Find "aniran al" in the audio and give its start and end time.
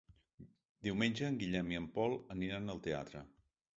2.37-2.83